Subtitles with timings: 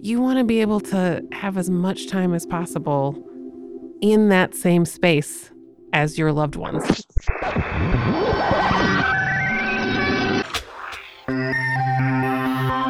[0.00, 3.16] you want to be able to have as much time as possible
[4.02, 5.50] in that same space
[5.92, 6.84] as your loved ones.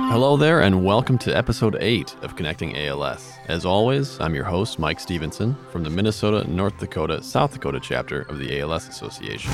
[0.08, 3.34] Hello there, and welcome to episode 8 of Connecting ALS.
[3.46, 8.22] As always, I'm your host, Mike Stevenson, from the Minnesota, North Dakota, South Dakota chapter
[8.22, 9.52] of the ALS Association.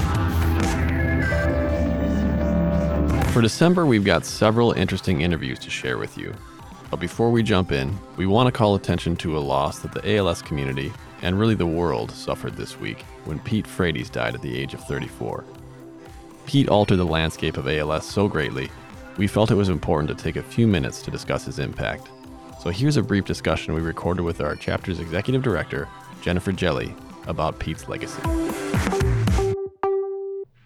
[3.33, 6.35] For December, we've got several interesting interviews to share with you.
[6.93, 10.17] But before we jump in, we want to call attention to a loss that the
[10.17, 10.93] ALS community,
[11.23, 14.85] and really the world, suffered this week when Pete Frates died at the age of
[14.85, 15.43] 34.
[16.45, 18.71] Pete altered the landscape of ALS so greatly
[19.17, 22.11] we felt it was important to take a few minutes to discuss his impact.
[22.63, 25.89] So here's a brief discussion we recorded with our chapter's executive director,
[26.21, 26.95] Jennifer Jelly,
[27.27, 28.21] about Pete's legacy.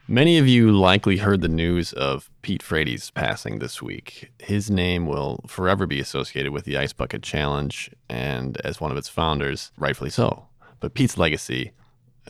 [0.08, 4.30] Many of you likely heard the news of Pete Frates passing this week.
[4.38, 8.96] His name will forever be associated with the Ice Bucket Challenge, and as one of
[8.96, 10.46] its founders, rightfully so.
[10.78, 11.72] But Pete's legacy,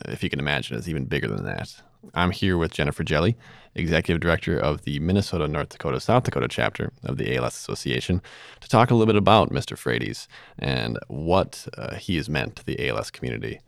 [0.05, 1.75] if you can imagine, is even bigger than that.
[2.15, 3.37] I'm here with Jennifer Jelly,
[3.75, 8.23] Executive Director of the Minnesota, North Dakota, South Dakota chapter of the ALS Association,
[8.59, 9.77] to talk a little bit about Mr.
[9.77, 13.59] Frates and what uh, he has meant to the ALS community.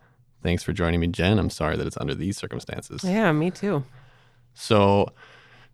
[0.42, 1.38] Thanks for joining me, Jen.
[1.38, 3.04] I'm sorry that it's under these circumstances.
[3.04, 3.84] Yeah, me too.
[4.60, 5.14] So,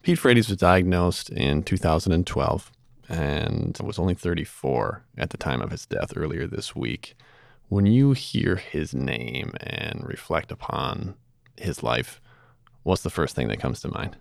[0.03, 2.71] Pete Frates was diagnosed in 2012
[3.09, 7.15] and was only 34 at the time of his death earlier this week.
[7.69, 11.15] When you hear his name and reflect upon
[11.57, 12.21] his life,
[12.83, 14.17] what's the first thing that comes to mind?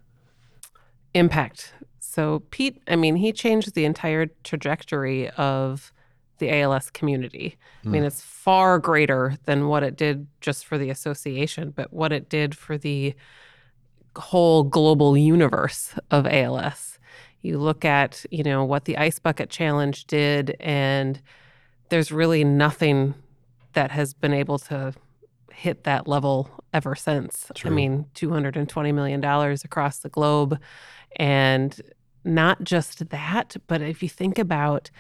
[1.12, 1.74] Impact.
[2.00, 5.92] So, Pete, I mean, he changed the entire trajectory of
[6.38, 7.58] the ALS community.
[7.82, 7.86] Mm.
[7.86, 8.06] I mean, hmm.
[8.06, 12.56] it's far greater than what it did just for the association, but what it did
[12.56, 13.14] for the
[14.16, 16.98] whole global universe of ALS.
[17.42, 21.20] You look at, you know, what the Ice Bucket Challenge did, and
[21.90, 23.14] there's really nothing
[23.74, 24.94] that has been able to
[25.52, 27.50] hit that level ever since.
[27.54, 27.70] True.
[27.70, 30.58] I mean, $220 million across the globe.
[31.16, 31.80] And
[32.24, 34.90] not just that, but if you think about,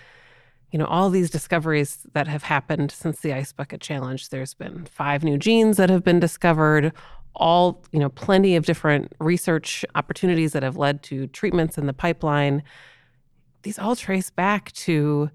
[0.70, 4.86] you know, all these discoveries that have happened since the Ice Bucket Challenge, there's been
[4.86, 6.92] five new genes that have been discovered,
[7.34, 11.92] all, you know, plenty of different research opportunities that have led to treatments in the
[11.92, 12.62] pipeline.
[13.62, 15.30] These all trace back to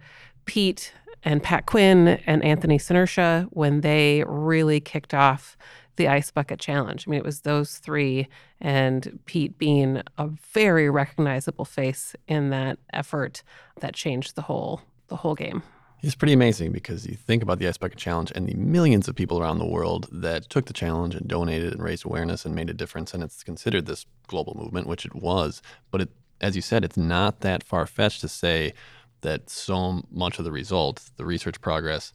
[0.46, 0.94] Pete
[1.24, 5.58] and Pat Quinn and Anthony Senerchia when they really kicked off
[5.98, 7.06] the Ice Bucket Challenge.
[7.06, 8.30] I mean, it was those three,
[8.62, 13.44] and Pete being a very recognizable face in that effort
[13.82, 15.62] that changed the whole the whole game.
[16.02, 19.16] It's pretty amazing because you think about the Ice Bucket Challenge and the millions of
[19.16, 22.70] people around the world that took the challenge and donated and raised awareness and made
[22.70, 25.62] a difference, and it's considered this global movement, which it was.
[25.92, 28.74] But it, as you said, it's not that far fetched to say
[29.22, 32.14] that so much of the results, the research progress,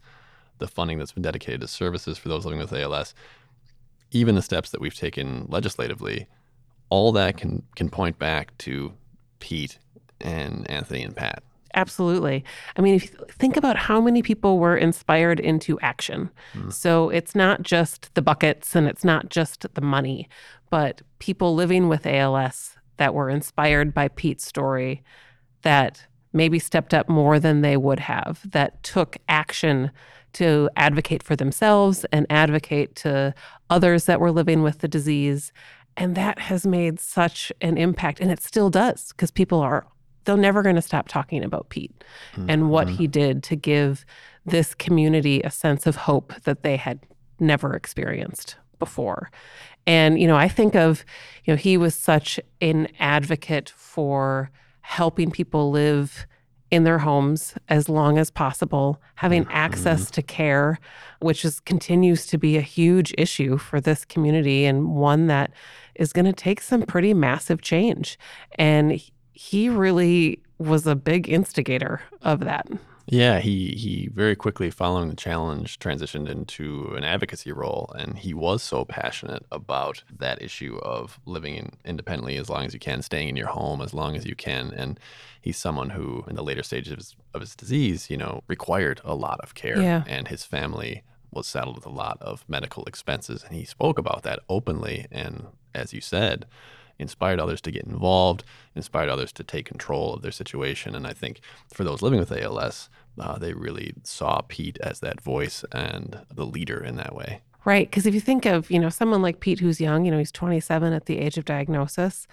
[0.59, 3.15] the funding that's been dedicated to services for those living with ALS,
[4.13, 6.27] even the steps that we've taken legislatively,
[6.89, 8.95] all that can can point back to
[9.41, 9.79] Pete
[10.23, 11.43] and Anthony and Pat.
[11.75, 12.45] Absolutely.
[12.77, 16.31] I mean, if you think about how many people were inspired into action.
[16.55, 16.73] Mm.
[16.73, 20.29] So it's not just the buckets and it's not just the money,
[20.71, 25.03] but people living with ALS that were inspired by Pete's story
[25.63, 29.91] that maybe stepped up more than they would have, that took action
[30.35, 33.33] to advocate for themselves and advocate to
[33.71, 35.53] others that were living with the disease.
[35.97, 38.19] And that has made such an impact.
[38.21, 39.87] And it still does because people are,
[40.25, 42.51] they're never going to stop talking about Pete mm-hmm.
[42.51, 44.05] and what he did to give
[44.47, 47.01] this community a sense of hope that they had
[47.41, 49.31] never experienced before.
[49.87, 51.05] And, you know, I think of,
[51.45, 56.27] you know, he was such an advocate for helping people live
[56.71, 60.15] in their homes as long as possible, having access mm-hmm.
[60.15, 60.79] to care,
[61.21, 65.53] which is continues to be a huge issue for this community and one that
[65.95, 68.19] is going to take some pretty massive change.
[68.59, 69.01] And
[69.35, 72.67] he really was a big instigator of that.
[73.07, 78.33] Yeah, he he very quickly following the challenge transitioned into an advocacy role and he
[78.33, 83.03] was so passionate about that issue of living in, independently as long as you can,
[83.03, 84.99] staying in your home as long as you can and
[85.43, 89.03] he's someone who in the later stages of his, of his disease, you know, required
[89.05, 90.05] a lot of care yeah.
[90.07, 94.23] and his family was saddled with a lot of medical expenses and he spoke about
[94.23, 96.47] that openly and as you said,
[96.99, 98.45] inspired others to get involved,
[98.75, 100.95] inspired others to take control of their situation.
[100.95, 101.41] And I think
[101.73, 102.89] for those living with ALS,
[103.19, 107.43] uh, they really saw Pete as that voice and the leader in that way.
[107.65, 107.89] Right.
[107.89, 110.33] Because if you think of, you know, someone like Pete who's young, you know, he's
[110.33, 112.27] 27 at the age of diagnosis.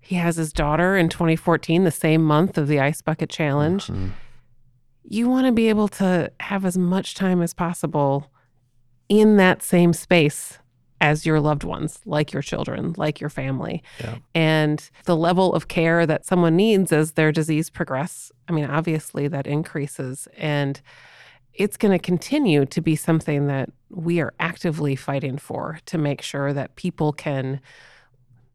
[0.00, 3.86] He has his daughter in 2014, the same month of the Ice Bucket Challenge.
[3.86, 4.08] Mm-hmm.
[5.02, 8.30] you want to be able to have as much time as possible
[9.08, 10.58] in that same space
[11.04, 13.82] as your loved ones, like your children, like your family.
[14.00, 14.16] Yeah.
[14.34, 19.28] And the level of care that someone needs as their disease progress, I mean, obviously
[19.28, 20.80] that increases and
[21.52, 26.22] it's going to continue to be something that we are actively fighting for to make
[26.22, 27.60] sure that people can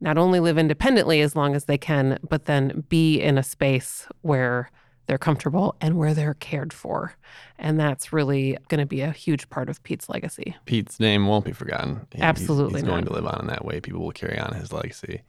[0.02, 4.08] not only live independently as long as they can, but then be in a space
[4.22, 4.72] where
[5.10, 7.16] they're comfortable and where they're cared for.
[7.58, 10.56] And that's really going to be a huge part of Pete's legacy.
[10.66, 12.06] Pete's name won't be forgotten.
[12.12, 13.10] He- Absolutely He's, going not.
[13.10, 13.82] to live on in that way.
[13.82, 15.24] People will carry on his legacy.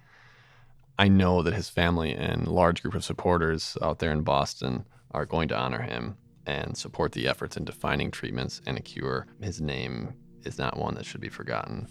[0.98, 5.24] I know that his family and large group of supporters out there in Boston are
[5.24, 9.26] going to honor him and support the efforts in finding treatments and a cure.
[9.40, 10.12] His name
[10.44, 11.88] is not one that should be forgotten.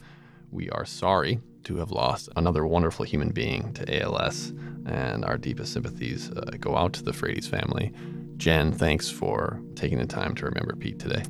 [0.52, 4.54] We are sorry to have lost another wonderful human being to ALS,
[4.86, 7.92] and our deepest sympathies uh, go out to the Frates family.
[8.38, 11.24] Jen, thanks for taking the time to remember Pete today.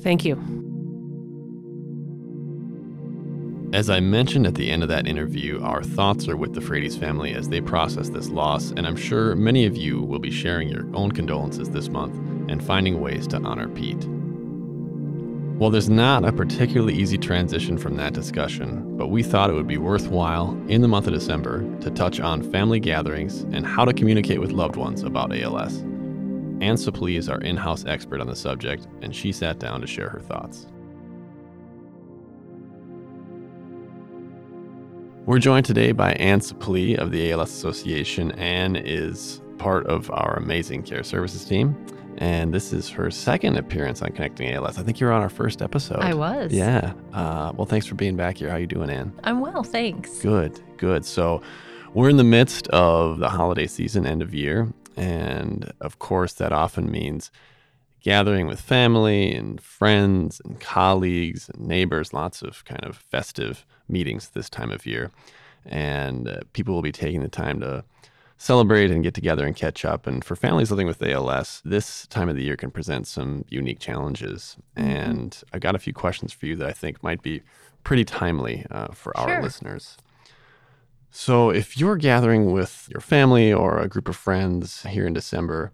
[0.00, 0.36] Thank you.
[3.72, 6.96] As I mentioned at the end of that interview, our thoughts are with the Frates
[6.96, 10.68] family as they process this loss, and I'm sure many of you will be sharing
[10.68, 12.14] your own condolences this month
[12.48, 14.06] and finding ways to honor Pete.
[15.58, 19.66] Well, there's not a particularly easy transition from that discussion, but we thought it would
[19.66, 23.94] be worthwhile in the month of December to touch on family gatherings and how to
[23.94, 25.78] communicate with loved ones about ALS.
[26.60, 29.86] Anne Suplee is our in house expert on the subject, and she sat down to
[29.86, 30.66] share her thoughts.
[35.24, 38.30] We're joined today by Anne Suplee of the ALS Association.
[38.32, 41.74] Anne is part of our amazing care services team,
[42.18, 44.78] and this is her second appearance on Connecting ALS.
[44.78, 46.00] I think you were on our first episode.
[46.00, 46.52] I was.
[46.52, 46.92] Yeah.
[47.12, 48.50] Uh, well, thanks for being back here.
[48.50, 49.12] How you doing, Anne?
[49.24, 50.20] I'm well, thanks.
[50.20, 51.04] Good, good.
[51.04, 51.42] So
[51.94, 56.52] we're in the midst of the holiday season, end of year, and of course that
[56.52, 57.30] often means
[58.02, 64.28] gathering with family and friends and colleagues and neighbors, lots of kind of festive meetings
[64.28, 65.10] this time of year.
[65.64, 67.84] And uh, people will be taking the time to
[68.38, 70.06] celebrate and get together and catch up.
[70.06, 73.78] And for families living with ALS, this time of the year can present some unique
[73.80, 74.56] challenges.
[74.76, 77.42] And I've got a few questions for you that I think might be
[77.84, 79.42] pretty timely uh, for our Sure.
[79.42, 79.96] listeners.
[81.10, 85.72] So, if you're gathering with your family or a group of friends here in December,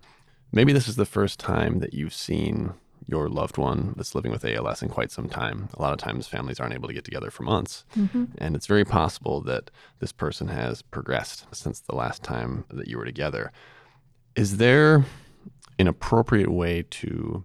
[0.52, 2.74] maybe this is the first time that you've seen
[3.06, 5.68] your loved one that's living with ALS in quite some time.
[5.74, 7.84] A lot of times, families aren't able to get together for months.
[7.96, 8.24] Mm-hmm.
[8.38, 12.98] And it's very possible that this person has progressed since the last time that you
[12.98, 13.52] were together.
[14.36, 15.04] Is there
[15.78, 17.44] an appropriate way to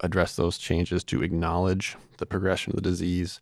[0.00, 3.40] address those changes, to acknowledge the progression of the disease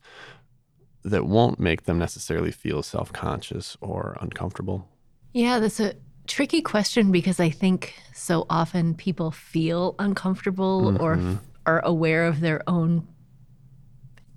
[1.04, 4.88] that won't make them necessarily feel self conscious or uncomfortable?
[5.32, 5.94] Yeah, that's a
[6.26, 11.34] tricky question because I think so often people feel uncomfortable or Mhm.
[11.36, 13.06] f- are aware of their own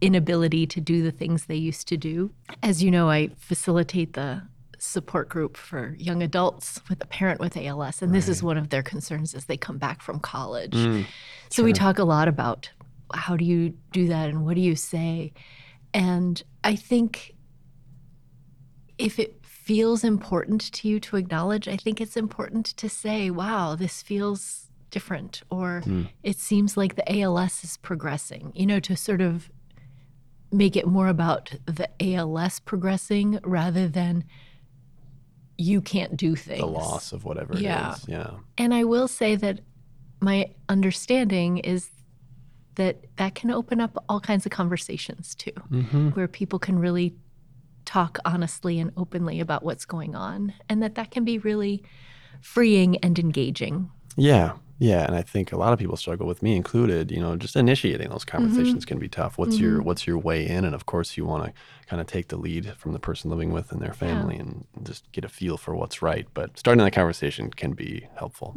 [0.01, 2.31] inability to do the things they used to do.
[2.63, 4.43] As you know, I facilitate the
[4.77, 8.69] support group for young adults with a parent with ALS and this is one of
[8.69, 10.71] their concerns as they come back from college.
[10.73, 11.05] Mm,
[11.49, 12.69] So we talk a lot about
[13.13, 15.33] how do you do that and what do you say?
[15.93, 17.35] And I think
[18.97, 19.38] if it
[19.69, 24.67] feels important to you to acknowledge, I think it's important to say, wow, this feels
[24.89, 25.83] different, or
[26.23, 29.51] it seems like the ALS is progressing, you know, to sort of
[30.51, 34.23] make it more about the ALS progressing rather than
[35.55, 36.61] you can't do things.
[36.61, 37.91] the loss of whatever Yeah.
[37.91, 38.07] it is.
[38.07, 38.31] Yeah.
[38.57, 39.59] And I will say that
[40.19, 41.89] my understanding is
[42.73, 46.09] that that can open up all kinds of conversations too, Mm-hmm.
[46.15, 47.13] where people can really
[47.89, 51.83] talk honestly and openly about what's going on, and that that can be really
[52.41, 53.89] freeing and engaging.
[54.15, 54.53] Yeah.
[54.81, 55.03] Yeah.
[55.05, 58.09] And I think a lot of people struggle with me included, you know, just initiating
[58.09, 58.37] those Mm-hmm.
[58.37, 59.37] conversations can be tough.
[59.37, 60.63] What's your what's your way in?
[60.63, 61.53] And of course you want to
[61.89, 65.11] kind of take the lead from the person living with and their family and just
[65.11, 66.27] get a feel for what's right.
[66.33, 68.53] But starting that conversation can be helpful.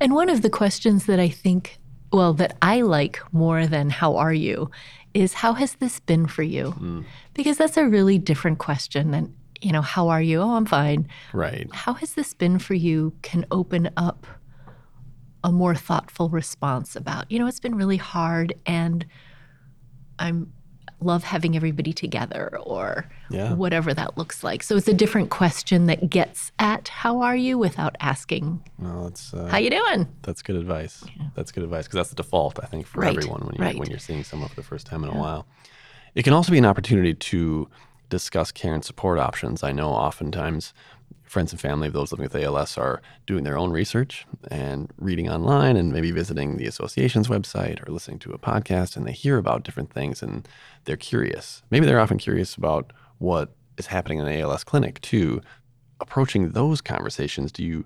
[0.00, 1.78] And one of the questions that I think,
[2.12, 4.70] well, that I like more than how are you
[5.16, 6.72] is how has this been for you?
[6.72, 7.02] Hmm.
[7.34, 10.40] Because that's a really different question than, you know, how are you?
[10.40, 11.08] Oh, I'm fine.
[11.32, 11.68] Right.
[11.72, 14.26] How has this been for you can open up
[15.42, 19.06] a more thoughtful response about, you know, it's been really hard and
[20.18, 20.52] I'm
[21.00, 23.52] love having everybody together or Yeah.
[23.52, 24.62] whatever that looks like.
[24.62, 29.34] So it's a different question that gets at how are you without asking Well, that's
[29.34, 30.08] uh, how you doing?
[30.22, 31.04] That's good advice.
[31.34, 33.78] That's good advice because that's the default, I think, for Right, everyone when you right.
[33.78, 35.46] when you're seeing someone for the first time in a while.
[36.14, 37.68] It can also be an opportunity to
[38.08, 39.62] discuss care and support options.
[39.62, 40.72] I know oftentimes
[41.26, 45.28] friends and family of those living with ALS are doing their own research and reading
[45.28, 49.36] online and maybe visiting the association's website or listening to a podcast and they hear
[49.36, 50.48] about different things and
[50.84, 51.62] they're curious.
[51.70, 55.40] Maybe they're often curious about what is happening in an ALS clinic too.
[56.00, 57.84] Approaching those conversations, do you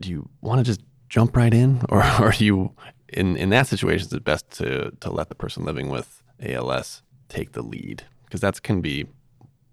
[0.00, 2.72] do you want to just jump right in or, do you
[3.08, 7.02] in, in that situation is it best to to let the person living with ALS
[7.28, 8.04] take the lead?
[8.24, 9.06] Because that can be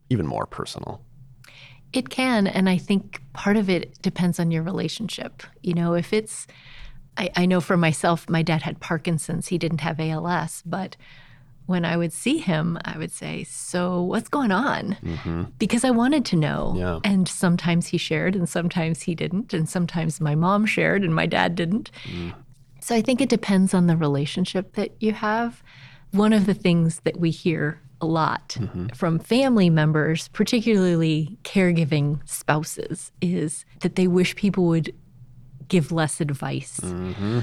[0.09, 1.01] even more personal.
[1.95, 2.45] It can.
[2.45, 5.43] And I think part of it depends on your relationship.
[5.63, 6.45] You know, if it's,
[7.17, 10.97] I, I, know for myself, my dad had Parkinson's, he didn't have ALS, but
[11.67, 14.97] when I would see him, I would say, So, what's going on?
[15.01, 15.43] Mm-hmm.
[15.57, 16.73] Because I wanted to know.
[16.77, 16.99] Yeah.
[17.03, 19.53] And sometimes he shared, and sometimes he didn't.
[19.53, 21.91] And sometimes my mom shared, and my dad didn't.
[22.03, 22.33] Mm.
[22.81, 25.63] So, I think it depends on the relationship that you have.
[26.11, 28.87] One of the things that we hear a lot mm-hmm.
[28.87, 34.93] from family members, particularly caregiving spouses, is that they wish people would
[35.67, 36.79] give less advice.
[36.79, 37.39] Mm-hmm.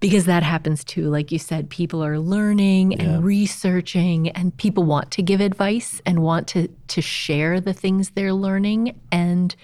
[0.00, 1.10] Because that happens too.
[1.10, 3.02] Like you said, people are learning yeah.
[3.02, 8.10] and researching, and people want to give advice and want to to share the things
[8.10, 8.98] they're learning.
[9.10, 9.56] And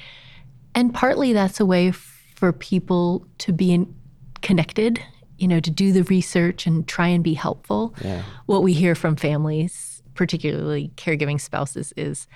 [0.75, 3.95] and partly that's a way for people to be in,
[4.43, 5.01] connected,
[5.39, 7.95] you know, to do the research and try and be helpful.
[8.03, 8.25] Yeah.
[8.47, 12.27] What we hear from families particularly caregiving spouses, is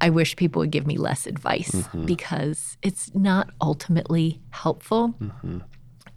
[0.00, 2.06] I wish people would give me less advice mm-hmm.
[2.06, 5.14] because it's not ultimately helpful.
[5.20, 5.58] Mm-hmm.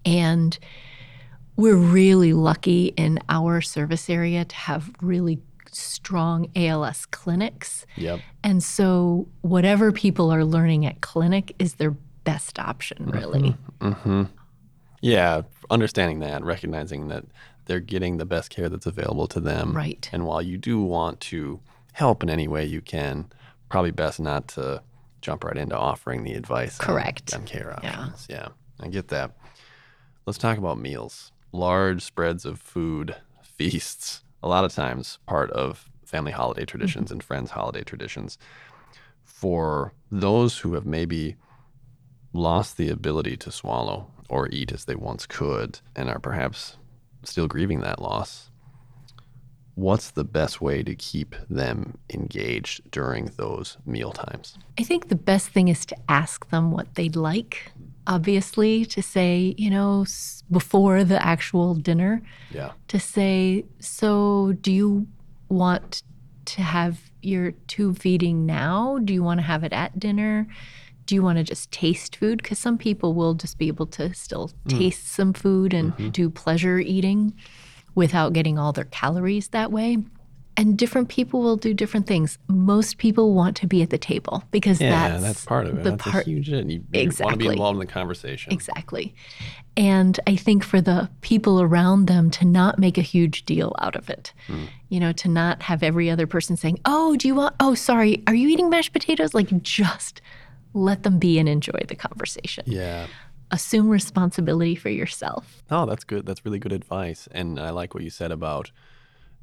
[0.05, 0.57] And
[1.55, 5.39] we're really lucky in our service area to have really
[5.71, 7.85] strong ALS clinics.
[7.97, 8.21] Yep.
[8.43, 11.91] And so whatever people are learning at clinic is their
[12.23, 13.55] best option, really.
[13.79, 13.87] Mm-hmm.
[13.87, 14.23] mm-hmm.
[15.01, 17.25] Yeah, understanding that, recognizing that
[17.65, 19.73] they're getting the best care that's available to them.
[19.73, 20.09] Right.
[20.11, 21.59] And while you do want to
[21.93, 23.31] help in any way you can,
[23.69, 24.81] probably best not to
[25.21, 26.77] jump right into offering the advice.
[26.77, 27.33] Correct.
[27.33, 28.27] On, on care options.
[28.29, 28.35] Yeah.
[28.35, 28.47] yeah,
[28.79, 29.31] I get that.
[30.25, 31.31] Let's talk about meals.
[31.51, 37.13] Large spreads of food, feasts, a lot of times part of family holiday traditions mm-hmm.
[37.13, 38.37] and friends' holiday traditions.
[39.23, 41.35] For those who have maybe
[42.33, 46.77] lost the ability to swallow or eat as they once could and are perhaps
[47.25, 48.49] still grieving that loss,
[49.75, 54.57] what's the best way to keep them engaged during those meal times?
[54.79, 57.71] I think the best thing is to ask them what they'd like.
[58.07, 60.05] Obviously, to say, you know,
[60.51, 62.71] before the actual dinner, yeah.
[62.87, 65.07] to say, so do you
[65.49, 66.03] want
[66.45, 68.99] to have your tube feeding now?
[69.03, 70.47] Do you want to have it at dinner?
[71.05, 72.41] Do you want to just taste food?
[72.41, 74.77] Because some people will just be able to still mm.
[74.77, 76.09] taste some food and mm-hmm.
[76.09, 77.33] do pleasure eating
[77.93, 79.97] without getting all their calories that way.
[80.57, 82.37] And different people will do different things.
[82.47, 85.83] Most people want to be at the table because yeah, that's, that's part of it.
[85.83, 86.65] The that's part, a huge it.
[86.69, 87.25] You, exactly.
[87.25, 88.53] want to be involved in the conversation.
[88.53, 89.13] Exactly.
[89.75, 93.97] And I think for the people around them to not make a huge deal out
[93.97, 94.69] of it, mm.
[94.87, 97.55] you know, to not have every other person saying, "Oh, do you want?
[97.59, 100.21] Oh, sorry, are you eating mashed potatoes?" Like just
[100.75, 102.65] let them be and enjoy the conversation.
[102.67, 103.07] Yeah.
[103.51, 105.63] Assume responsibility for yourself.
[105.71, 106.25] Oh, that's good.
[106.25, 107.27] That's really good advice.
[107.31, 108.71] And I like what you said about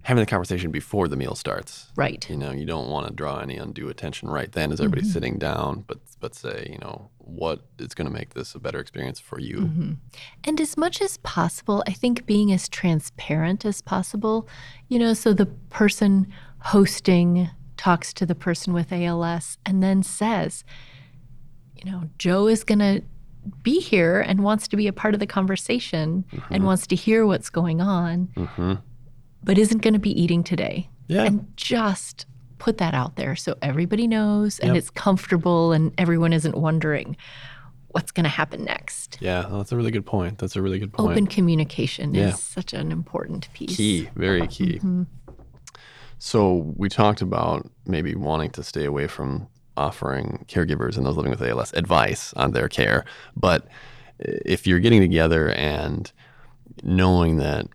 [0.02, 1.88] having the conversation before the meal starts.
[1.96, 2.28] Right.
[2.28, 5.12] You know, you don't want to draw any undue attention right then as everybody's mm-hmm.
[5.12, 8.78] sitting down, but but say, you know, what is going to make this a better
[8.80, 9.56] experience for you.
[9.56, 9.92] Mm-hmm.
[10.44, 14.48] And as much as possible, I think being as transparent as possible,
[14.88, 20.64] you know, so the person hosting talks to the person with ALS and then says,
[21.82, 23.02] you know, Joe is going to
[23.62, 26.54] be here and wants to be a part of the conversation mm-hmm.
[26.54, 28.74] and wants to hear what's going on, mm-hmm.
[29.42, 30.88] but isn't going to be eating today.
[31.08, 31.24] Yeah.
[31.24, 32.26] And just
[32.58, 34.76] put that out there so everybody knows and yep.
[34.76, 37.16] it's comfortable and everyone isn't wondering
[37.88, 39.18] what's going to happen next.
[39.20, 40.38] Yeah, that's a really good point.
[40.38, 41.10] That's a really good point.
[41.10, 42.28] Open communication yeah.
[42.28, 43.76] is such an important piece.
[43.76, 44.74] Key, very key.
[44.76, 45.02] Mm-hmm.
[46.18, 51.30] So we talked about maybe wanting to stay away from offering caregivers and those living
[51.30, 53.04] with ALS advice on their care.
[53.36, 53.66] But
[54.18, 56.10] if you're getting together and
[56.82, 57.66] knowing that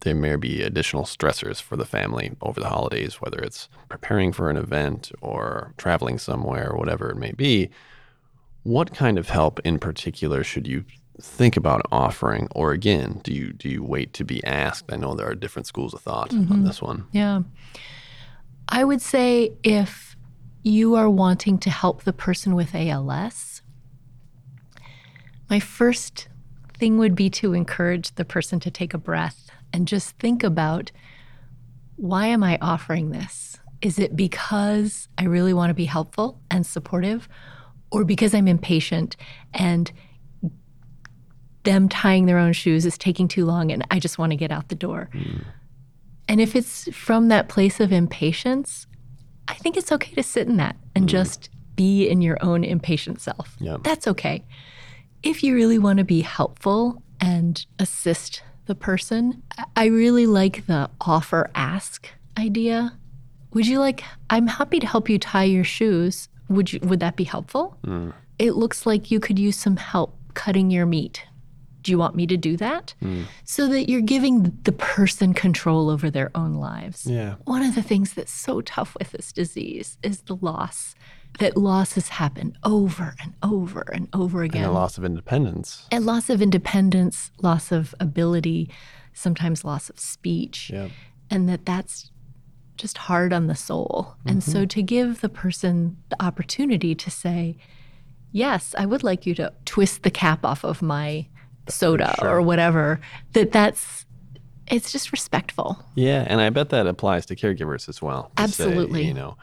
[0.00, 4.50] there may be additional stressors for the family over the holidays, whether it's preparing for
[4.50, 7.70] an event or traveling somewhere or whatever it may be,
[8.62, 10.84] what kind of help in particular should you
[11.20, 15.14] think about offering or again do you do you wait to be asked i know
[15.14, 16.52] there are different schools of thought mm-hmm.
[16.52, 17.40] on this one yeah
[18.68, 20.05] i would say if
[20.66, 23.62] you are wanting to help the person with ALS,
[25.48, 26.26] my first
[26.76, 30.90] thing would be to encourage the person to take a breath and just think about
[31.94, 33.58] why am I offering this?
[33.80, 37.28] Is it because I really want to be helpful and supportive,
[37.92, 39.16] or because I'm impatient
[39.54, 39.92] and
[41.62, 44.50] them tying their own shoes is taking too long and I just want to get
[44.50, 45.10] out the door?
[45.12, 45.42] Hmm.
[46.28, 48.88] And if it's from that place of impatience,
[49.48, 51.16] I think it's okay to sit in that and mm-hmm.
[51.18, 53.56] just be in your own impatient self.
[53.60, 53.76] Yeah.
[53.82, 54.44] That's okay.
[55.22, 60.66] If you really want to be helpful and assist the person, I- I really like
[60.66, 62.96] the offer ask idea.
[63.52, 66.28] Would you like I'm happy to help you tie your shoes.
[66.48, 67.78] Would you would that be helpful?
[67.86, 68.12] Mm.
[68.38, 71.24] It looks like you could use some help cutting your meat.
[71.86, 72.94] Do you want me to do that?
[72.98, 73.22] Hmm.
[73.44, 77.06] So that you're giving the person control over their own lives.
[77.06, 77.36] Yeah.
[77.44, 80.96] One of the things that's so tough with this disease is the loss.
[81.38, 84.64] That losses happen over and over and over again.
[84.64, 85.86] And a loss of independence.
[85.92, 88.68] And loss of independence, loss of ability,
[89.12, 90.70] sometimes loss of speech.
[90.74, 90.88] Yeah.
[91.30, 92.10] And that that's
[92.76, 94.16] just hard on the soul.
[94.26, 94.66] And so mm-hmm.
[94.66, 97.58] to give the person the opportunity to say,
[98.32, 101.28] yes, I would like you to twist the cap off of my
[101.68, 103.00] soda or whatever,
[103.32, 104.04] that that's,
[104.66, 105.78] it's just respectful.
[105.94, 108.30] Yeah, and I bet that applies to caregivers as well.
[108.36, 109.00] say, Absolutely.
[109.02, 109.08] Mm-hmm.
[109.08, 109.36] you know,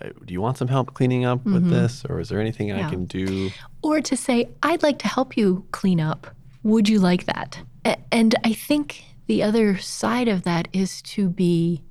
[0.00, 2.88] uh, do you want some help cleaning up with this, or is there anything I
[2.90, 3.50] can do?
[3.82, 6.26] or to say, I'd like to help you clean up.
[6.64, 7.60] Would you like that?
[7.84, 11.82] A- And I think the other side of that is to be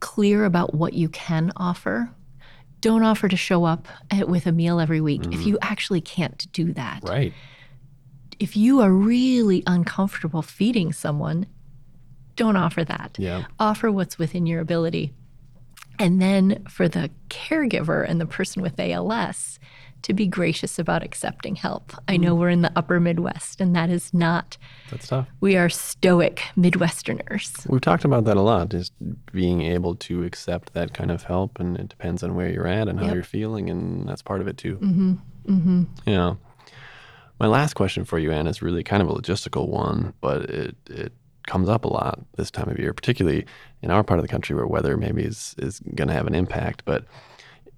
[0.00, 2.10] clear about what you can offer.
[2.80, 3.88] Don't offer to show up
[4.26, 5.48] with a meal every week if mm-hmm.
[5.48, 7.00] you actually can't do that.
[7.02, 7.32] Right.
[8.38, 11.46] If you are really uncomfortable feeding someone,
[12.36, 13.44] don't offer that Yeah.
[13.58, 15.12] offer what's within your ability.
[15.98, 19.58] And then for the caregiver and the person with ALS
[20.06, 21.92] to be gracious about accepting help.
[22.06, 24.56] I know we're in the upper Midwest, and that is not,
[24.90, 25.26] That's tough.
[25.40, 27.68] we are stoic Midwesterners.
[27.68, 28.92] We've talked about that a lot, just
[29.32, 32.86] being able to accept that kind of help, and it depends on where you're at
[32.86, 33.14] and how Yep.
[33.14, 34.76] you're feeling, and that's part of it too.
[34.76, 35.12] Mm-hmm.
[35.48, 35.82] Mm-hmm.
[36.06, 36.34] Yeah.
[37.40, 40.76] My last question for you, Anne, is really kind of a logistical one, but it
[40.88, 41.12] it
[41.48, 43.44] comes up a lot this time of year, particularly
[43.82, 46.34] in our part of the country where weather maybe is is going to have an
[46.34, 46.82] impact.
[46.84, 47.04] But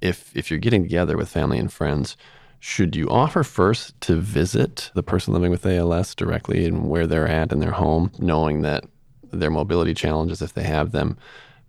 [0.01, 2.17] if if you're getting together with family and friends,
[2.61, 7.29] should you offer first to visit the person living with ALS directly and where they're
[7.29, 8.85] at in their home, knowing that
[9.33, 11.17] their mobility challenges, if they have them,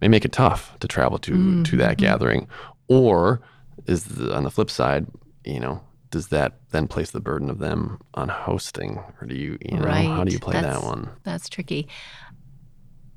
[0.01, 2.05] may make it tough to travel to mm, to that mm-hmm.
[2.05, 2.47] gathering?
[2.87, 3.41] Or
[3.85, 5.05] is the, on the flip side,
[5.45, 9.57] you know, does that then place the burden of them on hosting, or do you,
[9.61, 11.09] you know, how do you play that one?
[11.23, 11.87] That's tricky.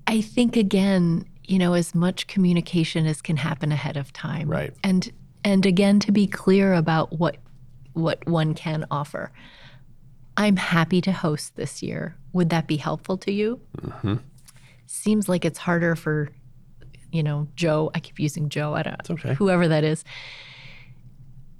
[0.06, 4.48] I think again, you know, as much communication as can happen ahead of time.
[4.48, 4.72] Right.
[4.82, 5.10] And
[5.44, 7.36] and again to be clear about what
[7.94, 9.32] what one can offer.
[10.36, 12.16] I'm happy to host this year.
[12.32, 13.60] Would that be helpful to you?
[13.82, 14.14] Mm-hmm.
[14.86, 16.30] Seems like it's harder for,
[17.10, 17.90] you know, Joe.
[17.94, 18.72] I keep using Joe.
[18.74, 18.96] I don't.
[19.00, 19.34] It's okay.
[19.34, 20.04] Whoever that is.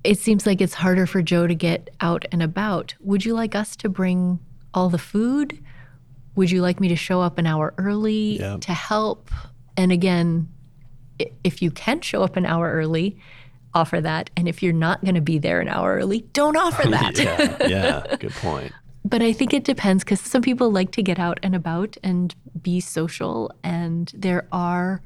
[0.05, 2.95] It seems like it's harder for Joe to get out and about.
[3.01, 4.41] Would you like us to bring
[4.75, 5.63] all the food?
[6.35, 8.57] Would you like me to show up an hour early Yeah.
[8.63, 9.31] to help?
[9.77, 10.49] And again,
[11.45, 13.19] if you can show up an hour early,
[13.75, 14.31] offer that.
[14.37, 17.19] And if you're not going to be there an hour early, don't offer that.
[17.19, 18.73] yeah, yeah, good point.
[19.05, 22.35] But I think it depends because some people like to get out and about and
[22.63, 25.03] be social, and there are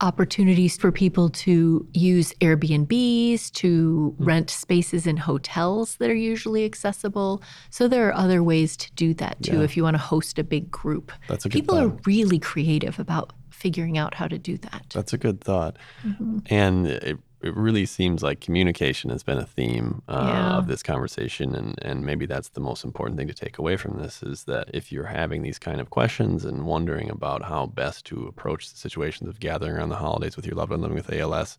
[0.00, 7.42] opportunities for people to use Airbnbs, to rent spaces in hotels that are usually accessible.
[7.70, 9.64] So there are other ways to do that too Yeah.
[9.64, 11.12] if you want to host a big group.
[11.28, 14.86] That's a good people are really creative about figuring out how to do that.
[14.94, 15.76] That's a good thought.
[16.06, 16.38] Mm-hmm.
[16.46, 20.56] And it, it really seems like communication has been a theme uh, Yeah.
[20.56, 21.54] of this conversation.
[21.54, 24.68] And, and maybe that's the most important thing to take away from this is that
[24.74, 28.76] if you're having these kind of questions and wondering about how best to approach the
[28.76, 31.58] situations of gathering around the holidays with your loved one living with ALS,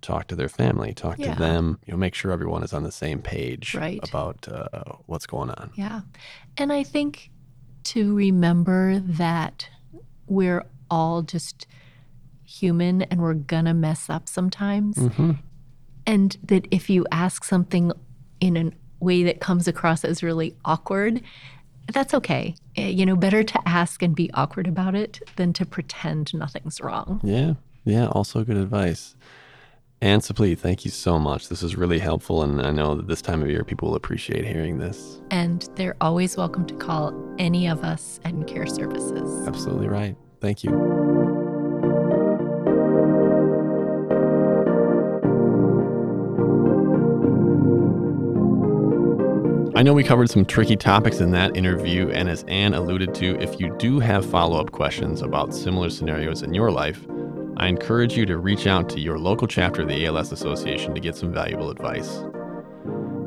[0.00, 1.32] talk to their family, talk Yeah.
[1.34, 3.98] to them, you know, make sure everyone is on the same page Right.
[4.02, 4.68] about uh,
[5.06, 5.70] what's going on.
[5.74, 6.02] Yeah.
[6.56, 7.30] And I think
[7.84, 9.68] to remember that
[10.28, 11.66] we're all just
[12.60, 14.98] human and we're going to mess up sometimes.
[16.06, 17.92] And that if you ask something
[18.40, 18.70] in a
[19.04, 21.22] way that comes across as really awkward,
[21.92, 22.54] that's okay.
[22.76, 26.80] Eh, You know, better to ask and be awkward about it than to pretend nothing's
[26.80, 27.20] wrong.
[27.22, 29.16] Yeah, yeah, also good advice.
[30.00, 31.48] Anne Suplee, thank you so much.
[31.48, 34.44] This is really helpful, and I know that this time of year people will appreciate
[34.46, 35.20] hearing this.
[35.30, 39.48] And they're always welcome to call any of us at Care Services.
[39.48, 40.14] Absolutely right.
[40.40, 40.72] Thank you.
[49.76, 53.36] I know we covered some tricky topics in that interview, and as Anne alluded to,
[53.40, 57.04] if you do have follow up questions about similar scenarios in your life,
[57.56, 61.00] I encourage you to reach out to your local chapter of the ALS Association to
[61.00, 62.18] get some valuable advice.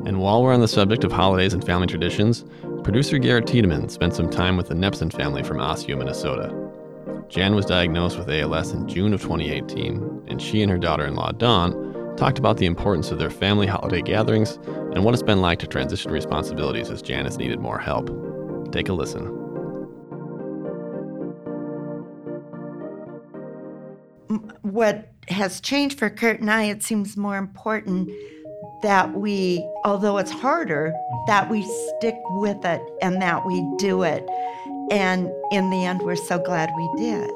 [0.06, 2.46] And while we're on the subject of holidays and family traditions,
[2.82, 6.54] producer Garrett Tiedemann spent some time with the Nepson family from Osseo, Minnesota.
[7.28, 11.14] Jan was diagnosed with ALS in June of 2018, and she and her daughter in
[11.14, 14.58] law, Dawn, talked about the importance of their family holiday gatherings
[14.94, 18.10] and what it's been like to transition responsibilities as Janice needed more help.
[18.72, 19.26] Take a listen.
[24.62, 28.10] What has changed for Kurt and I, it seems more important
[28.82, 30.94] that we, although it's harder,
[31.26, 34.28] that we stick with it and that we do it.
[34.90, 37.30] And in the end, we're so glad we did.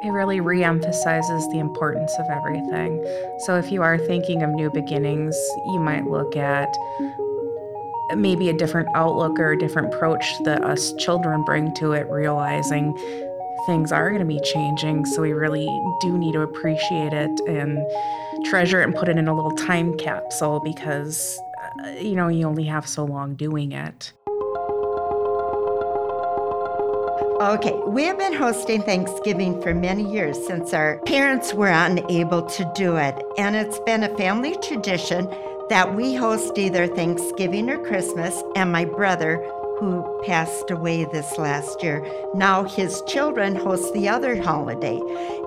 [0.00, 3.04] It really reemphasizes the importance of everything.
[3.40, 6.72] So, if you are thinking of new beginnings, you might look at
[8.14, 12.96] maybe a different outlook or a different approach that us children bring to it, realizing
[13.66, 15.04] things are going to be changing.
[15.04, 15.66] So, we really
[16.00, 17.84] do need to appreciate it and
[18.46, 21.40] treasure it and put it in a little time capsule because,
[21.82, 24.12] uh, you know, you only have so long doing it.
[27.40, 32.72] Okay, we have been hosting Thanksgiving for many years since our parents were unable to
[32.74, 33.14] do it.
[33.38, 35.32] And it's been a family tradition
[35.68, 38.42] that we host either Thanksgiving or Christmas.
[38.56, 39.36] And my brother,
[39.78, 45.00] who passed away this last year, now his children host the other holiday.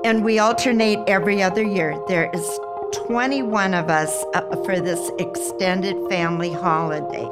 [0.05, 2.01] And we alternate every other year.
[2.07, 2.59] There is
[3.07, 7.27] 21 of us uh, for this extended family holiday.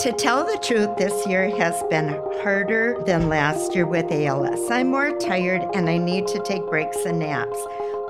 [0.00, 2.08] To tell the truth, this year has been
[2.42, 4.70] harder than last year with ALS.
[4.70, 7.58] I'm more tired and I need to take breaks and naps.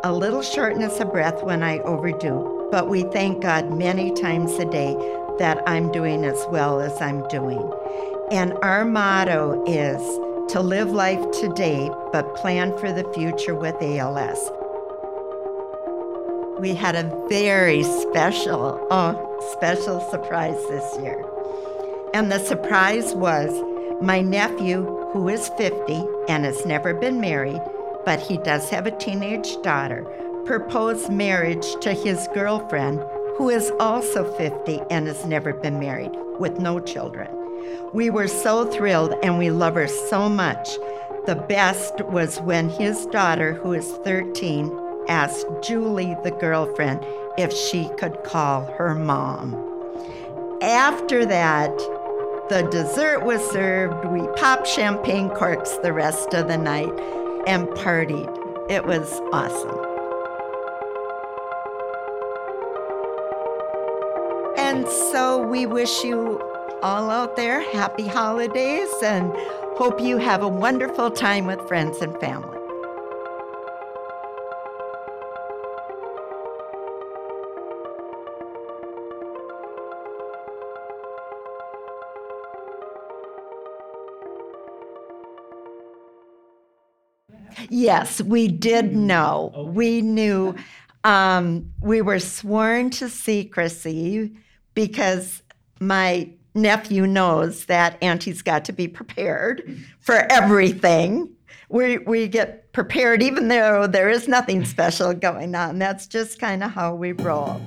[0.04, 4.66] A little shortness of breath when I overdo, but we thank God many times a
[4.66, 4.94] day
[5.40, 7.68] that I'm doing as well as I'm doing.
[8.30, 10.00] And our motto is
[10.52, 14.38] to live life today, but plan for the future with ALS.
[16.60, 21.24] We had a very special, oh, special surprise this year.
[22.12, 23.50] And the surprise was
[24.02, 27.60] my nephew, who is 50 and has never been married,
[28.04, 30.04] but he does have a teenage daughter,
[30.44, 33.04] proposed marriage to his girlfriend,
[33.36, 37.28] who is also 50 and has never been married, with no children.
[37.92, 40.68] We were so thrilled and we love her so much.
[41.26, 44.70] The best was when his daughter, who is 13,
[45.08, 47.04] asked Julie, the girlfriend,
[47.38, 49.54] if she could call her mom.
[50.62, 51.70] After that,
[52.50, 54.04] the dessert was served.
[54.06, 56.90] We popped champagne corks the rest of the night
[57.46, 58.28] and partied.
[58.68, 59.78] It was awesome.
[64.58, 66.40] And so we wish you
[66.82, 69.32] all out there happy holidays and
[69.76, 72.59] hope you have a wonderful time with friends and family.
[87.80, 89.70] Yes, we did know.
[89.74, 90.54] We knew.
[91.02, 94.36] Um, we were sworn to secrecy
[94.74, 95.42] because
[95.80, 101.30] my nephew knows that Auntie's got to be prepared for everything.
[101.70, 105.78] We, we get prepared even though there is nothing special going on.
[105.78, 107.62] That's just kind of how we roll.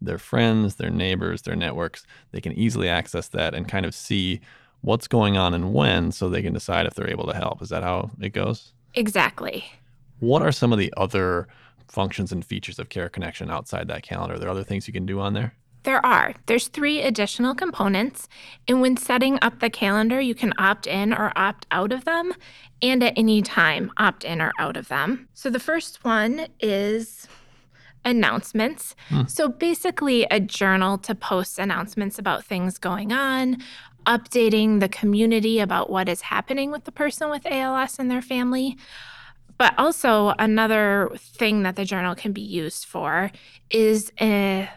[0.02, 4.42] their friends, their neighbors, their networks, they can easily access that and kind of see
[4.84, 7.62] what's going on and when so they can decide if they're able to help.
[7.62, 8.74] Is that how it goes?
[8.94, 9.66] Exactly.
[10.20, 11.48] What are some of the other
[11.88, 14.36] functions and features of Care Connection outside that calendar?
[14.36, 15.54] Are there other things you can do on there?
[15.84, 16.34] There are.
[16.46, 18.30] There's three additional components.
[18.68, 22.34] And when setting up the calendar, you can opt in or opt out of them,
[22.82, 25.28] and at any time, opt in or out of them.
[25.34, 27.28] So the first one is
[28.06, 28.96] announcements.
[29.10, 29.24] Hmm.
[29.28, 33.58] So basically, a journal to post announcements about things going on,
[34.06, 38.78] updating the community about what is happening with the person with ALS and their family.
[39.58, 43.32] But also, another thing that the journal can be used for
[43.70, 44.70] is a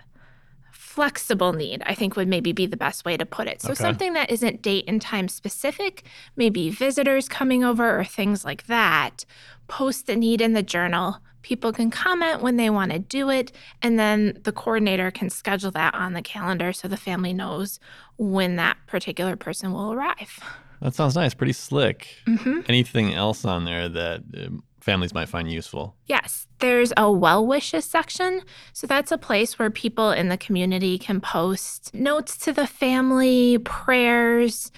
[0.97, 3.61] flexible need, I think would maybe be the best way to put it.
[3.61, 3.83] So, okay.
[3.83, 6.05] something that isn't date and time specific,
[6.37, 9.27] maybe visitors coming over or things like that,
[9.69, 11.19] post the need in the journal.
[11.43, 15.71] People can comment when they want to do it, and then the coordinator can schedule
[15.73, 17.79] that on the calendar so the family knows
[18.17, 20.41] when that particular person will arrive.
[20.81, 21.35] That sounds nice.
[21.35, 22.09] Pretty slick.
[22.27, 22.61] Mm-hmm.
[22.69, 25.97] Anything else on there that um, families might find useful?
[26.07, 26.47] Yes.
[26.59, 28.43] There's a well wishes section.
[28.73, 33.59] So that's a place where people in the community can post notes to the family,
[33.59, 34.71] prayers,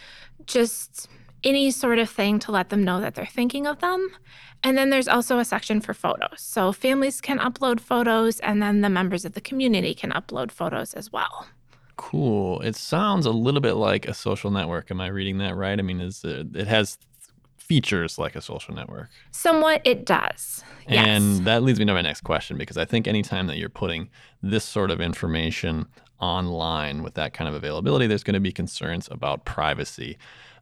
[0.47, 1.09] just
[1.45, 4.11] any sort of thing to let them know that they're thinking of them.
[4.63, 6.41] And then there's also a section for photos.
[6.41, 10.95] So families can upload photos, and then the members of the community can upload photos
[10.95, 11.47] as well.
[11.97, 12.61] Cool.
[12.61, 14.91] It sounds a little bit like a social network.
[14.91, 15.79] Am I reading that right?
[15.79, 16.99] I mean, is it, it has
[17.69, 19.11] features like a social network.
[19.31, 20.65] Somewhat it does.
[20.87, 21.45] And yes.
[21.45, 24.09] that leads me to my next question because I think anytime that you're putting
[24.43, 25.87] this sort of information
[26.19, 30.17] online with that kind of availability, there's going to be concerns about privacy.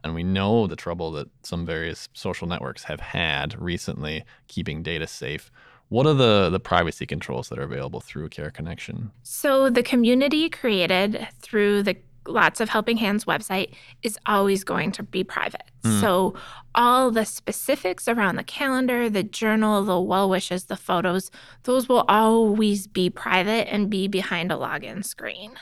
[0.07, 5.09] And we know the trouble that some various social networks have had recently keeping data
[5.09, 5.51] safe.
[5.88, 9.11] What are the, the privacy controls that are available through Care Connection?
[9.25, 13.73] So, the community created through the Lotsa Helping Hands website
[14.05, 15.64] is always going to be private.
[15.83, 16.01] Mm.
[16.01, 16.35] So,
[16.77, 21.33] all the specifics around the calendar, the journal, the well wishes, the photos,
[21.64, 25.55] those will always be private and be behind a login screen.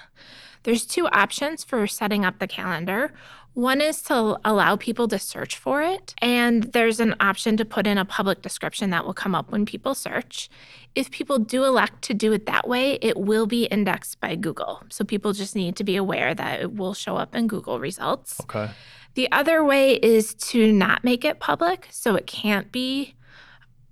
[0.64, 3.12] There's two options for setting up the calendar.
[3.55, 7.87] One is to allow people to search for it, and there's an option to put
[7.87, 10.51] in a public description that will come up when people search.
[10.97, 14.83] If people do elect to do it that way, it will be indexed by Google.
[14.90, 18.40] So people just need to be aware that it will show up in Google results.
[18.43, 18.71] Okay.
[19.14, 23.14] The other way is to not make it public, so it can't be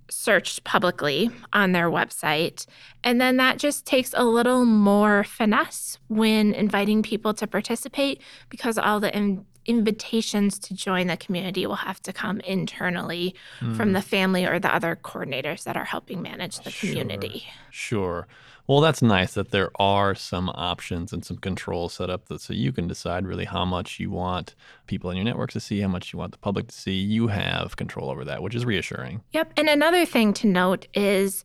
[0.09, 2.65] searched publicly on their website.
[3.01, 8.77] And then that just takes a little more finesse when inviting people to participate because
[8.77, 13.75] all the in- invitations to join the community will have to come internally mm.
[13.75, 16.89] from the family or the other coordinators that are helping manage the sure.
[16.89, 17.45] community.
[17.69, 18.27] Sure.
[18.65, 22.53] Well, that's nice that there are some options and some controls set up that so
[22.53, 24.55] you can decide really how much you want
[24.87, 26.93] people in your network to see, how much you want the public to see.
[26.93, 29.21] You have control over that, which is reassuring.
[29.33, 29.53] Yep.
[29.57, 31.43] And another thing to note is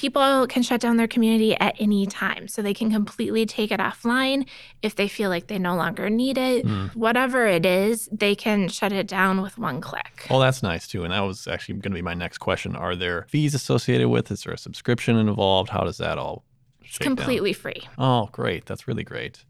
[0.00, 2.48] people can shut down their community at any time.
[2.48, 4.46] So they can completely take it offline
[4.80, 6.64] if they feel like they no longer need it.
[6.64, 6.96] Mm.
[6.96, 10.26] Whatever it is, they can shut it down with one click.
[10.30, 11.04] Well, that's nice too.
[11.04, 12.74] And that was actually going to be my next question.
[12.74, 14.30] Are there fees associated with?
[14.30, 15.68] Is there a subscription involved?
[15.68, 16.44] How does that all?
[16.80, 17.60] It's completely down?
[17.60, 17.88] free.
[17.98, 18.64] Oh, great.
[18.64, 19.44] That's really great.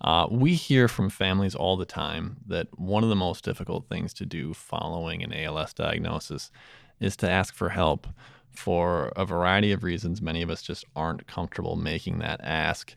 [0.00, 4.14] Uh, we hear from families all the time that one of the most difficult things
[4.14, 6.52] to do following an ALS diagnosis
[7.00, 8.06] is to ask for help
[8.54, 12.94] for a variety of reasons, many of us just aren't comfortable making that ask.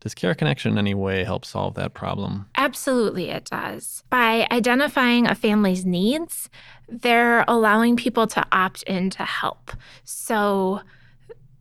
[0.00, 2.46] Does Care Connection in any way help solve that problem?
[2.56, 4.02] Absolutely, it does.
[4.08, 6.48] By identifying a family's needs,
[6.88, 9.72] they're allowing people to opt in to help.
[10.04, 10.80] So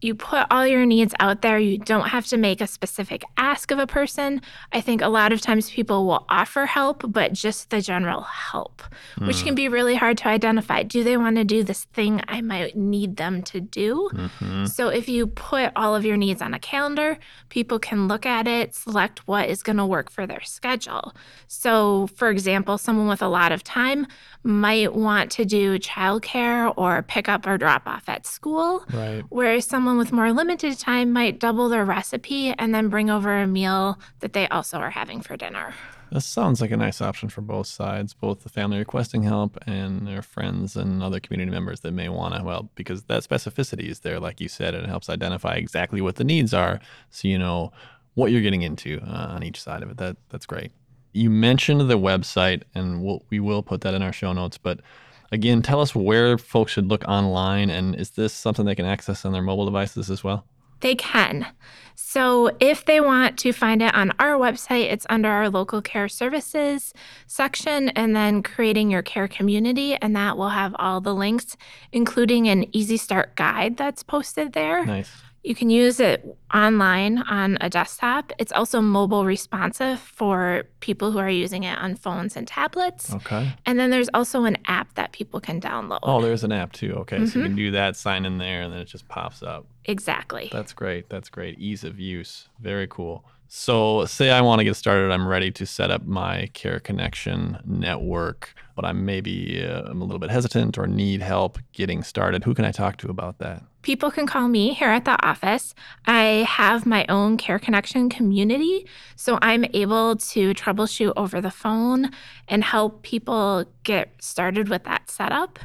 [0.01, 1.59] you put all your needs out there.
[1.59, 4.41] You don't have to make a specific ask of a person.
[4.71, 8.81] I think a lot of times people will offer help, but just the general help,
[9.19, 9.27] mm.
[9.27, 10.83] which can be really hard to identify.
[10.83, 14.09] Do they want to do this thing I might need them to do?
[14.13, 14.65] Mm-hmm.
[14.65, 17.17] So if you put all of your needs on a calendar,
[17.49, 21.13] people can look at it, select what is going to work for their schedule.
[21.47, 24.07] So, for example, someone with a lot of time
[24.43, 28.85] might want to do childcare or pick up or drop off at school.
[28.93, 29.23] Right.
[29.29, 33.47] Whereas someone with more limited time might double their recipe and then bring over a
[33.47, 35.73] meal that they also are having for dinner.
[36.11, 40.07] This sounds like a nice option for both sides, both the family requesting help and
[40.07, 43.99] their friends and other community members that may want to help, because that specificity is
[43.99, 46.79] there, like you said, and it helps identify exactly what the needs are,
[47.11, 47.71] so you know
[48.15, 49.97] what you're getting into uh, on each side of it.
[49.97, 50.71] That that's great
[51.13, 54.57] you mentioned the website, and we'll, we will put that in our show notes.
[54.57, 54.79] But
[55.31, 59.25] again, tell us where folks should look online, and is this something they can access
[59.25, 60.45] on their mobile devices as well?
[60.81, 61.45] They can.
[61.95, 66.07] So, if they want to find it on our website, it's under our local care
[66.07, 66.93] services
[67.27, 69.95] section, and then creating your care community.
[69.95, 71.57] And that will have all the links,
[71.91, 74.85] including an easy start guide that's posted there.
[74.85, 75.11] Nice.
[75.43, 78.33] You can use it online on a desktop.
[78.37, 83.13] It's also mobile responsive for people who are using it on phones and tablets.
[83.13, 83.53] Okay.
[83.65, 85.99] And then there's also an app that people can download.
[86.03, 86.93] Oh, there's an app too.
[86.99, 87.17] Okay.
[87.17, 87.25] Mm-hmm.
[87.25, 87.57] So you can mm-hmm.
[87.57, 89.65] do that, sign in there, and then it just pops up.
[89.85, 90.49] Exactly.
[90.51, 91.09] That's great.
[91.09, 91.57] That's great.
[91.57, 92.49] Ease of use.
[92.59, 93.23] Very cool.
[93.51, 97.57] So, say I want to get started, I'm ready to set up my Care Connection
[97.65, 102.45] network, but I'm maybe uh, I'm a little bit hesitant or need help getting started.
[102.45, 103.61] Who can I talk to about that?
[103.81, 105.75] People can call me here at the office.
[106.05, 108.87] I have my own Care Connection community,
[109.17, 112.11] so I'm able to troubleshoot over the phone
[112.47, 115.59] and help people get started with that setup.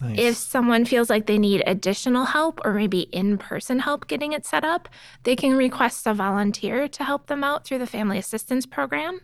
[0.00, 0.18] Nice.
[0.18, 4.44] If someone feels like they need additional help or maybe in person help getting it
[4.44, 4.88] set up,
[5.22, 9.20] they can request a volunteer to help them out through the Family Assistance Program.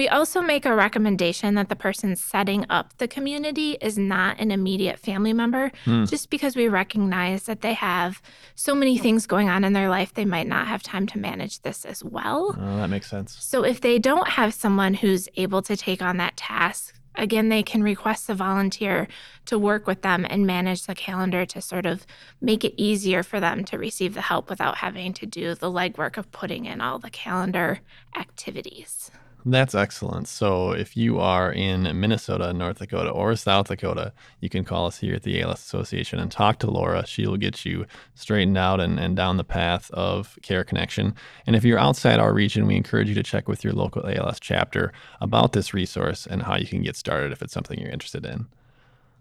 [0.00, 4.50] We also make a recommendation that the person setting up the community is not an
[4.50, 6.08] immediate family member, mm.
[6.08, 8.22] just because we recognize that they have
[8.54, 11.60] so many things going on in their life, they might not have time to manage
[11.60, 12.56] this as well.
[12.58, 13.36] Oh, that makes sense.
[13.44, 17.62] So if they don't have someone who's able to take on that task, again, they
[17.62, 19.06] can request a volunteer
[19.44, 22.06] to work with them and manage the calendar to sort of
[22.40, 26.16] make it easier for them to receive the help without having to do the legwork
[26.16, 27.80] of putting in all the calendar
[28.16, 29.10] activities.
[29.46, 30.28] That's excellent.
[30.28, 34.98] So if you are in Minnesota, North Dakota, or South Dakota, you can call us
[34.98, 37.06] here at the ALS Association and talk to Laura.
[37.06, 41.14] She will get you straightened out and, and down the path of Care Connection.
[41.46, 44.40] And if you're outside our region, we encourage you to check with your local ALS
[44.40, 48.26] chapter about this resource and how you can get started if it's something you're interested
[48.26, 48.46] in.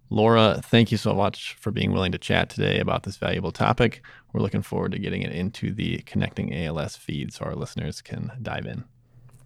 [0.10, 4.02] Laura, thank you so much for being willing to chat today about this valuable topic.
[4.34, 8.32] We're looking forward to getting it into the Connecting ALS feed so our listeners can
[8.42, 8.84] dive in.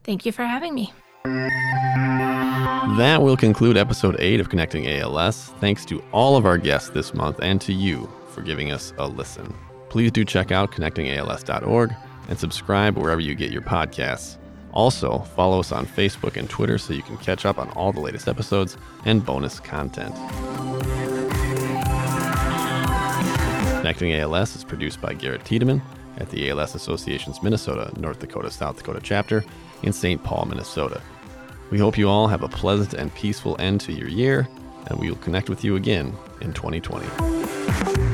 [0.04, 0.94] Thank you for having me.
[2.98, 5.48] That will conclude episode 8 of Connecting ALS.
[5.60, 9.08] Thanks to all of our guests this month and to you for giving us a
[9.08, 9.54] listen.
[9.90, 11.94] Please do check out connectingals.org
[12.28, 14.38] and subscribe wherever you get your podcasts.
[14.74, 18.00] Also, follow us on Facebook and Twitter so you can catch up on all the
[18.00, 20.14] latest episodes and bonus content.
[23.78, 25.82] Connecting ALS is produced by Garrett Tiedemann
[26.18, 29.44] at the ALS Association's Minnesota, North Dakota, South Dakota chapter
[29.82, 30.24] in St.
[30.24, 31.02] Paul, Minnesota.
[31.72, 34.48] We hope you all have a pleasant and peaceful end to your year,
[34.88, 38.13] and we will connect with you again in 2020.